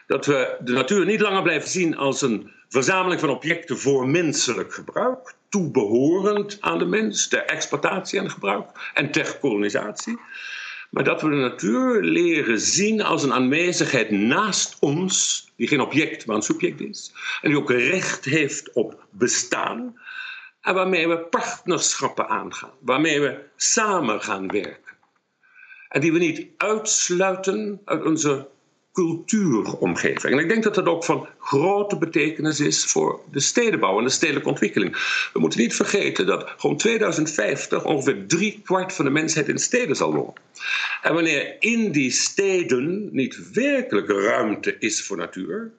Dat 0.06 0.26
we 0.26 0.56
de 0.60 0.72
natuur 0.72 1.04
niet 1.04 1.20
langer 1.20 1.42
blijven 1.42 1.68
zien 1.68 1.96
als 1.96 2.22
een 2.22 2.50
verzameling 2.68 3.20
van 3.20 3.28
objecten 3.28 3.78
voor 3.78 4.08
menselijk 4.08 4.74
gebruik, 4.74 5.34
toebehorend 5.48 6.56
aan 6.60 6.78
de 6.78 6.84
mens, 6.84 7.28
ter 7.28 7.44
exploitatie 7.44 8.18
en 8.18 8.30
gebruik 8.30 8.90
en 8.94 9.10
ter 9.10 9.38
kolonisatie. 9.38 10.18
Maar 10.90 11.04
dat 11.04 11.22
we 11.22 11.28
de 11.28 11.34
natuur 11.34 12.02
leren 12.02 12.60
zien 12.60 13.02
als 13.02 13.22
een 13.22 13.32
aanwezigheid 13.32 14.10
naast 14.10 14.76
ons, 14.80 15.44
die 15.56 15.68
geen 15.68 15.80
object, 15.80 16.26
maar 16.26 16.36
een 16.36 16.42
subject 16.42 16.80
is. 16.80 17.12
En 17.42 17.48
die 17.48 17.58
ook 17.58 17.70
recht 17.70 18.24
heeft 18.24 18.72
op 18.72 19.06
bestaan. 19.10 20.00
En 20.60 20.74
waarmee 20.74 21.08
we 21.08 21.18
partnerschappen 21.18 22.28
aangaan, 22.28 22.72
waarmee 22.80 23.20
we 23.20 23.38
samen 23.56 24.22
gaan 24.22 24.48
werken. 24.48 24.92
En 25.88 26.00
die 26.00 26.12
we 26.12 26.18
niet 26.18 26.46
uitsluiten 26.56 27.80
uit 27.84 28.04
onze 28.04 28.48
cultuuromgeving. 28.94 30.34
En 30.34 30.38
ik 30.38 30.48
denk 30.48 30.62
dat 30.62 30.74
dat 30.74 30.86
ook 30.86 31.04
van 31.04 31.28
grote 31.38 31.98
betekenis 31.98 32.60
is 32.60 32.84
voor 32.84 33.20
de 33.30 33.40
stedenbouw 33.40 33.98
en 33.98 34.04
de 34.04 34.10
stedelijke 34.10 34.48
ontwikkeling. 34.48 34.92
We 35.32 35.40
moeten 35.40 35.60
niet 35.60 35.74
vergeten 35.74 36.26
dat 36.26 36.54
gewoon 36.56 36.76
2050 36.76 37.84
ongeveer 37.84 38.26
drie 38.26 38.60
kwart 38.64 38.92
van 38.92 39.04
de 39.04 39.10
mensheid 39.10 39.48
in 39.48 39.58
steden 39.58 39.96
zal 39.96 40.14
wonen. 40.14 40.34
En 41.02 41.14
wanneer 41.14 41.56
in 41.58 41.92
die 41.92 42.10
steden 42.10 43.08
niet 43.12 43.50
werkelijk 43.52 44.08
ruimte 44.08 44.76
is 44.78 45.02
voor 45.02 45.16
natuur, 45.16 45.70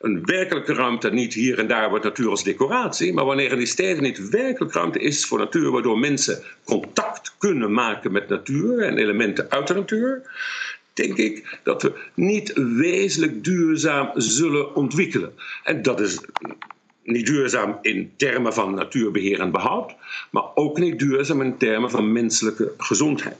een 0.00 0.24
werkelijke 0.24 0.74
ruimte, 0.74 1.10
niet 1.10 1.34
hier 1.34 1.58
en 1.58 1.66
daar 1.66 1.88
wordt 1.88 2.04
natuur 2.04 2.28
als 2.28 2.44
decoratie, 2.44 3.12
maar 3.12 3.24
wanneer 3.24 3.50
in 3.52 3.58
die 3.58 3.66
steden 3.66 4.02
niet 4.02 4.28
werkelijk 4.28 4.74
ruimte 4.74 4.98
is 4.98 5.26
voor 5.26 5.38
natuur, 5.38 5.70
waardoor 5.70 5.98
mensen 5.98 6.42
contact 6.64 7.34
kunnen 7.38 7.72
maken 7.72 8.12
met 8.12 8.28
natuur 8.28 8.82
en 8.82 8.98
elementen 8.98 9.50
uit 9.50 9.66
de 9.66 9.74
natuur, 9.74 10.22
denk 10.92 11.16
ik 11.16 11.60
dat 11.62 11.82
we 11.82 11.92
niet 12.14 12.52
wezenlijk 12.54 13.44
duurzaam 13.44 14.10
zullen 14.14 14.74
ontwikkelen. 14.74 15.32
En 15.64 15.82
dat 15.82 16.00
is 16.00 16.20
niet 17.02 17.26
duurzaam 17.26 17.78
in 17.82 18.12
termen 18.16 18.54
van 18.54 18.74
natuurbeheer 18.74 19.40
en 19.40 19.50
behoud, 19.50 19.94
maar 20.30 20.44
ook 20.54 20.78
niet 20.78 20.98
duurzaam 20.98 21.42
in 21.42 21.56
termen 21.58 21.90
van 21.90 22.12
menselijke 22.12 22.72
gezondheid. 22.78 23.36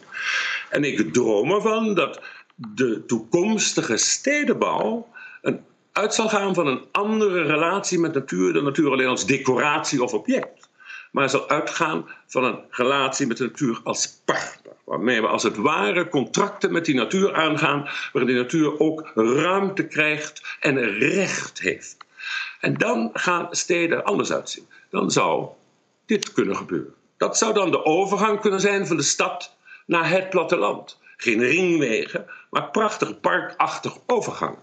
En 0.71 0.85
ik 0.85 1.13
droom 1.13 1.53
ervan 1.53 1.95
dat 1.95 2.21
de 2.55 3.05
toekomstige 3.07 3.97
stedenbouw 3.97 5.09
een 5.43 5.61
uit 5.93 6.15
zal 6.15 6.29
gaan 6.29 6.55
van 6.55 6.67
een 6.67 6.81
andere 6.93 7.43
relatie 7.43 7.99
met 7.99 8.15
natuur 8.15 8.53
dan 8.53 8.65
natuur 8.65 8.91
alleen 8.91 9.07
als 9.07 9.27
decoratie 9.27 10.03
of 10.03 10.15
object. 10.15 10.69
Maar 11.11 11.31
zal 11.31 11.49
uitgaan 11.49 12.09
van 12.27 12.45
een 12.45 12.59
relatie 12.71 13.27
met 13.27 13.37
de 13.37 13.45
natuur 13.45 13.81
als 13.85 14.21
partner. 14.25 14.73
Waarmee 14.85 15.21
we 15.21 15.27
als 15.27 15.43
het 15.43 15.57
ware 15.57 16.09
contracten 16.09 16.73
met 16.73 16.85
die 16.85 16.95
natuur 16.95 17.35
aangaan, 17.35 17.89
waarin 18.13 18.33
die 18.33 18.43
natuur 18.43 18.81
ook 18.81 19.11
ruimte 19.15 19.87
krijgt 19.87 20.57
en 20.61 20.79
recht 20.99 21.61
heeft. 21.61 21.97
En 22.61 22.75
dan 22.75 23.11
gaan 23.13 23.49
steden 23.51 24.05
anders 24.05 24.33
uitzien. 24.33 24.67
Dan 24.91 25.11
zou 25.11 25.49
dit 26.07 26.33
kunnen 26.33 26.57
gebeuren. 26.57 26.95
Dat 27.17 27.39
zou 27.39 27.55
dan 27.55 27.71
de 27.71 27.85
overgang 27.85 28.41
kunnen 28.41 28.61
zijn 28.61 28.87
van 28.87 28.97
de 28.97 29.03
stad 29.03 29.57
naar 29.87 30.09
het 30.11 30.31
platteland. 30.31 30.99
Geen 31.17 31.43
ringwegen, 31.43 32.27
maar 32.51 32.71
prachtige 32.71 33.15
parkachtige 33.15 33.99
overgang 34.07 34.57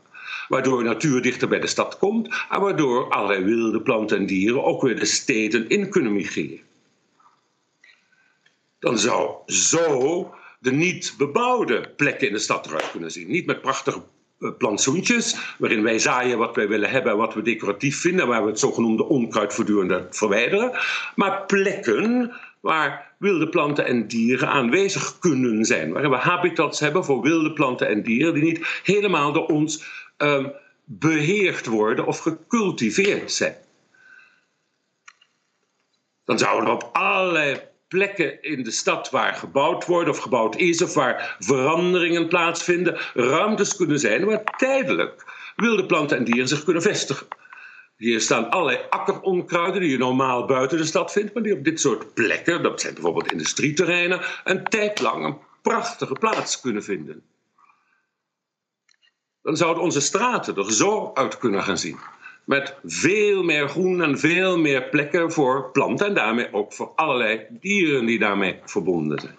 waardoor 0.48 0.84
natuur 0.84 1.22
dichter 1.22 1.48
bij 1.48 1.60
de 1.60 1.68
stad 1.68 1.98
komt 1.98 2.46
en 2.50 2.62
waardoor 2.62 3.10
allerlei 3.10 3.44
wilde 3.44 3.82
planten 3.82 4.18
en 4.18 4.26
dieren 4.26 4.64
ook 4.64 4.82
weer 4.82 5.00
de 5.00 5.06
steden 5.06 5.70
in 5.70 5.90
kunnen 5.90 6.14
migreren. 6.14 6.60
Dan 8.80 8.98
zou 8.98 9.36
zo 9.46 10.34
de 10.60 10.72
niet 10.72 11.14
bebouwde 11.18 11.90
plekken 11.96 12.28
in 12.28 12.34
de 12.34 12.40
stad 12.40 12.66
eruit 12.66 12.92
kunnen 12.92 13.12
zien. 13.12 13.28
Niet 13.28 13.46
met 13.46 13.62
prachtige 13.62 14.04
eh, 14.40 14.50
plantsoentjes, 14.58 15.56
waarin 15.58 15.84
wij 15.84 16.00
zaaien 16.00 16.38
wat 16.38 16.56
wij 16.56 16.68
willen 16.68 16.90
hebben 16.90 17.12
en 17.12 17.18
wat 17.18 17.34
we 17.34 17.42
decoratief 17.42 18.00
vinden, 18.00 18.28
waar 18.28 18.44
we 18.44 18.50
het 18.50 18.60
zogenoemde 18.60 19.06
onkruid 19.06 19.54
voortdurend 19.54 20.16
verwijderen, 20.16 20.72
maar 21.16 21.46
plekken 21.46 22.34
waar 22.60 23.16
wilde 23.18 23.50
planten 23.50 23.86
en 23.86 24.08
dieren 24.08 24.48
aanwezig 24.48 25.20
kunnen 25.20 25.66
zijn, 25.66 25.92
waarin 25.92 26.12
we 26.12 26.18
habitats 26.18 26.80
hebben 26.80 27.06
voor 27.06 27.22
wilde 27.22 27.54
planten 27.54 27.88
en 27.88 28.04
dieren 28.04 28.34
die 28.34 28.44
niet 28.44 28.82
helemaal 28.84 29.34
door 29.34 29.46
ons 29.46 29.86
um, 30.18 30.54
beheerd 30.84 31.66
worden 31.66 32.06
of 32.06 32.20
gecultiveerd 32.20 33.32
zijn. 33.32 33.56
Dan 36.26 36.38
zouden 36.38 36.70
er 36.70 36.76
op 36.76 36.90
allerlei 36.92 37.62
plekken 37.88 38.42
in 38.42 38.64
de 38.64 38.72
stad 38.72 39.10
waar 39.10 39.34
gebouwd 39.34 39.86
wordt 39.86 40.10
of 40.10 40.18
gebouwd 40.18 40.56
is 40.56 40.82
of 40.82 40.94
waar 40.94 41.36
veranderingen 41.40 42.28
plaatsvinden, 42.28 42.98
ruimtes 43.14 43.76
kunnen 43.76 44.00
zijn 44.00 44.26
waar 44.26 44.44
tijdelijk 44.44 45.26
wilde 45.56 45.86
planten 45.86 46.18
en 46.18 46.24
dieren 46.24 46.48
zich 46.48 46.64
kunnen 46.64 46.82
vestigen. 46.82 47.28
Hier 47.98 48.22
staan 48.22 48.50
allerlei 48.50 48.80
akkeronkruiden 48.90 49.82
die 49.82 49.90
je 49.90 49.98
normaal 49.98 50.46
buiten 50.46 50.78
de 50.78 50.86
stad 50.86 51.12
vindt, 51.12 51.34
maar 51.34 51.44
die 51.44 51.54
op 51.54 51.64
dit 51.64 51.80
soort 51.80 52.14
plekken, 52.14 52.64
dat 52.64 52.82
zijn 52.82 52.94
bijvoorbeeld 52.94 53.32
industrieterreinen, 53.32 54.22
een 54.44 54.64
tijd 54.64 55.00
lang 55.00 55.26
een 55.26 55.38
prachtige 55.62 56.14
plaats 56.14 56.60
kunnen 56.60 56.84
vinden 56.84 57.24
dan 59.48 59.58
zouden 59.58 59.84
onze 59.84 60.02
straten 60.02 60.56
er 60.56 60.74
zo 60.74 61.12
uit 61.14 61.38
kunnen 61.38 61.64
gaan 61.64 61.78
zien. 61.78 61.98
Met 62.44 62.76
veel 62.86 63.44
meer 63.44 63.70
groen 63.70 64.02
en 64.02 64.20
veel 64.20 64.58
meer 64.58 64.84
plekken 64.84 65.32
voor 65.32 65.72
planten 65.72 66.08
en 66.08 66.14
daarmee 66.14 66.54
ook 66.54 66.74
voor 66.74 66.92
allerlei 66.96 67.46
dieren 67.50 68.06
die 68.06 68.20
daarmee 68.20 68.60
verbonden 68.66 69.20
zijn. 69.20 69.36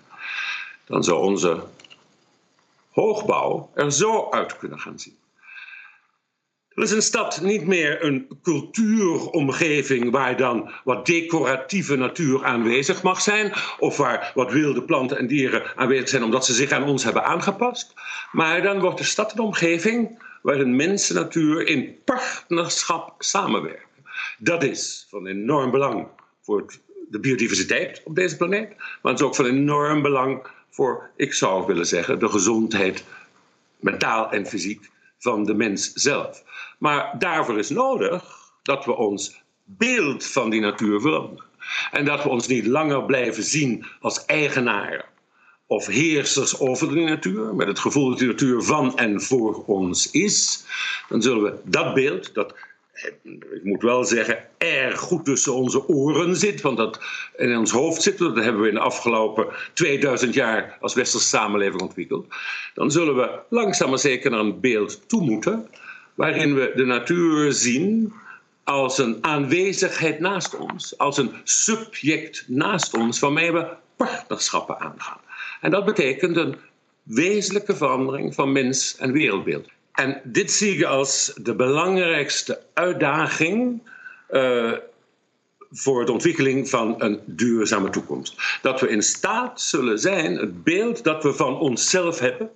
Dan 0.87 1.05
zou 1.05 1.23
onze 1.23 1.63
hoogbouw 2.91 3.71
er 3.75 3.93
zo 3.93 4.31
uit 4.31 4.59
kunnen 4.59 4.81
gaan 4.81 4.99
zien. 4.99 5.17
Is 6.79 6.91
een 6.91 7.03
stad 7.03 7.41
niet 7.41 7.67
meer 7.67 8.05
een 8.05 8.29
cultuuromgeving 8.43 10.11
waar 10.11 10.37
dan 10.37 10.71
wat 10.85 11.07
decoratieve 11.07 11.97
natuur 11.97 12.45
aanwezig 12.45 13.03
mag 13.03 13.21
zijn, 13.21 13.53
of 13.79 13.97
waar 13.97 14.33
wat 14.35 14.53
wilde 14.53 14.83
planten 14.83 15.19
en 15.19 15.27
dieren 15.27 15.77
aanwezig 15.77 16.09
zijn 16.09 16.23
omdat 16.23 16.47
ze 16.47 16.53
zich 16.53 16.71
aan 16.71 16.83
ons 16.83 17.05
hebben 17.05 17.25
aangepast. 17.25 17.95
Maar 18.33 18.63
dan 18.63 18.81
wordt 18.81 18.99
de 18.99 19.05
stad 19.05 19.33
een 19.33 19.39
omgeving 19.39 20.23
waarin 20.43 20.77
mens 20.77 21.09
en 21.09 21.15
natuur 21.15 21.67
in 21.67 21.97
partnerschap 22.05 23.15
samenwerken. 23.19 23.89
Dat 24.39 24.63
is 24.63 25.07
van 25.11 25.27
enorm 25.27 25.71
belang 25.71 26.07
voor 26.43 26.65
de 27.11 27.21
biodiversiteit 27.21 28.03
op 28.05 28.15
deze 28.15 28.37
planeet, 28.37 28.77
maar 28.77 29.13
het 29.13 29.21
is 29.21 29.27
ook 29.27 29.35
van 29.35 29.47
enorm 29.47 30.03
belang 30.03 30.47
voor, 30.71 31.11
ik 31.17 31.35
zou 31.35 31.67
willen 31.67 31.87
zeggen, 31.87 32.19
de 32.19 32.29
gezondheid, 32.29 33.05
mentaal 33.81 34.31
en 34.31 34.47
fysiek 34.47 34.91
van 35.19 35.45
de 35.45 35.55
mens 35.55 35.93
zelf. 35.93 36.43
Maar 36.79 37.15
daarvoor 37.19 37.59
is 37.59 37.71
nodig 37.71 38.25
dat 38.63 38.85
we 38.85 38.97
ons 38.97 39.43
beeld 39.65 40.27
van 40.27 40.51
die 40.51 40.61
natuur 40.61 41.01
veranderen. 41.01 41.47
En 41.91 42.05
dat 42.05 42.23
we 42.23 42.29
ons 42.29 42.47
niet 42.47 42.67
langer 42.67 43.05
blijven 43.05 43.43
zien 43.43 43.87
als 44.01 44.25
eigenaren 44.25 45.05
of 45.67 45.87
heersers 45.87 46.59
over 46.59 46.89
de 46.89 47.01
natuur, 47.01 47.55
met 47.55 47.67
het 47.67 47.79
gevoel 47.79 48.09
dat 48.09 48.19
de 48.19 48.27
natuur 48.27 48.63
van 48.63 48.97
en 48.97 49.23
voor 49.23 49.65
ons 49.65 50.11
is. 50.11 50.65
Dan 51.09 51.23
zullen 51.23 51.43
we 51.43 51.59
dat 51.65 51.95
beeld, 51.95 52.35
dat 52.35 52.55
ik 53.53 53.61
moet 53.63 53.83
wel 53.83 54.05
zeggen, 54.05 54.45
erg 54.59 55.01
goed 55.01 55.25
tussen 55.25 55.55
onze 55.55 55.89
oren 55.89 56.37
zit. 56.37 56.61
Want 56.61 56.77
dat 56.77 57.01
in 57.37 57.57
ons 57.57 57.71
hoofd 57.71 58.03
zit, 58.03 58.19
dat 58.19 58.37
hebben 58.37 58.63
we 58.63 58.69
in 58.69 58.75
de 58.75 58.81
afgelopen 58.81 59.47
2000 59.73 60.35
jaar 60.35 60.77
als 60.81 60.95
westerse 60.95 61.27
samenleving 61.27 61.81
ontwikkeld. 61.83 62.27
Dan 62.75 62.91
zullen 62.91 63.17
we 63.17 63.39
langzaam 63.49 63.89
maar 63.89 63.99
zeker 63.99 64.31
naar 64.31 64.41
een 64.41 64.61
beeld 64.61 65.09
toe 65.09 65.23
moeten. 65.23 65.69
Waarin 66.19 66.55
we 66.55 66.73
de 66.75 66.85
natuur 66.85 67.53
zien 67.53 68.13
als 68.65 68.99
een 68.99 69.19
aanwezigheid 69.21 70.21
naast 70.21 70.57
ons. 70.57 70.99
Als 70.99 71.17
een 71.17 71.33
subject 71.45 72.45
naast 72.47 72.95
ons 72.95 73.19
waarmee 73.19 73.53
we 73.53 73.67
partnerschappen 73.97 74.81
aangaan. 74.81 75.21
En 75.61 75.71
dat 75.71 75.85
betekent 75.85 76.37
een 76.37 76.57
wezenlijke 77.03 77.77
verandering 77.77 78.35
van 78.35 78.53
mens 78.53 78.97
en 78.97 79.13
wereldbeeld. 79.13 79.69
En 79.93 80.21
dit 80.25 80.53
zie 80.53 80.77
ik 80.77 80.85
als 80.85 81.33
de 81.43 81.55
belangrijkste 81.55 82.63
uitdaging 82.75 83.83
uh, 84.31 84.73
voor 85.71 86.07
de 86.07 86.13
ontwikkeling 86.13 86.69
van 86.69 86.95
een 86.99 87.21
duurzame 87.27 87.91
toekomst. 87.91 88.59
Dat 88.63 88.81
we 88.81 88.89
in 88.89 89.03
staat 89.03 89.61
zullen 89.61 89.99
zijn 89.99 90.37
het 90.37 90.65
beeld 90.65 91.05
dat 91.05 91.23
we 91.23 91.33
van 91.33 91.59
onszelf 91.59 92.19
hebben, 92.19 92.51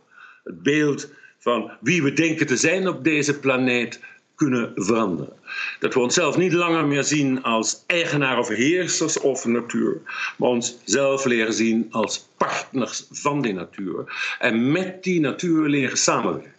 het 0.45 0.63
beeld 0.63 1.09
van 1.43 1.71
wie 1.81 2.03
we 2.03 2.13
denken 2.13 2.47
te 2.47 2.57
zijn 2.57 2.89
op 2.89 3.05
deze 3.05 3.39
planeet, 3.39 4.01
kunnen 4.35 4.73
veranderen. 4.75 5.33
Dat 5.81 5.95
we 5.95 6.01
onszelf 6.01 6.37
niet 6.37 6.53
langer 6.53 6.87
meer 6.87 7.05
zien 7.05 7.43
als 7.43 7.83
eigenaar 7.87 8.39
of 8.39 8.49
heersers 8.49 9.21
of 9.21 9.45
natuur, 9.45 10.01
maar 10.39 10.49
onszelf 10.49 11.25
leren 11.25 11.53
zien 11.55 11.87
als 11.91 12.29
partners 12.37 13.07
van 13.11 13.43
die 13.43 13.53
natuur 13.53 14.35
en 14.39 14.73
met 14.73 15.03
die 15.03 15.21
natuur 15.21 15.69
leren 15.69 15.99
samenwerken. 15.99 16.51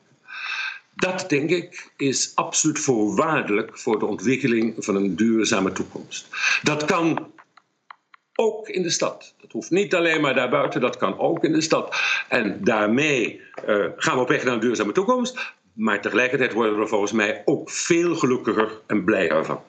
Dat, 0.95 1.25
denk 1.29 1.49
ik, 1.49 1.91
is 1.97 2.31
absoluut 2.35 2.79
voorwaardelijk 2.79 3.79
voor 3.79 3.99
de 3.99 4.05
ontwikkeling 4.05 4.73
van 4.77 4.95
een 4.95 5.15
duurzame 5.15 5.71
toekomst. 5.71 6.27
Dat 6.61 6.85
kan 6.85 7.31
ook 8.43 8.69
in 8.69 8.81
de 8.81 8.89
stad. 8.89 9.33
Dat 9.41 9.51
hoeft 9.51 9.71
niet 9.71 9.95
alleen 9.95 10.21
maar 10.21 10.33
daarbuiten, 10.33 10.81
dat 10.81 10.97
kan 10.97 11.19
ook 11.19 11.43
in 11.43 11.53
de 11.53 11.61
stad. 11.61 11.95
En 12.29 12.63
daarmee 12.63 13.41
uh, 13.67 13.85
gaan 13.95 14.15
we 14.15 14.21
op 14.21 14.27
weg 14.27 14.43
naar 14.43 14.53
een 14.53 14.59
duurzame 14.59 14.91
toekomst. 14.91 15.53
Maar 15.73 16.01
tegelijkertijd 16.01 16.53
worden 16.53 16.79
we 16.79 16.87
volgens 16.87 17.11
mij 17.11 17.41
ook 17.45 17.69
veel 17.69 18.15
gelukkiger 18.15 18.71
en 18.87 19.03
blijer 19.03 19.45
van. 19.45 19.61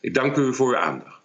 Ik 0.00 0.14
dank 0.14 0.36
u 0.36 0.54
voor 0.54 0.68
uw 0.68 0.76
aandacht. 0.76 1.21